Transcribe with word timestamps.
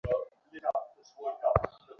কেন 0.03 0.13
আসবে 0.19 0.57
না। 0.63 0.69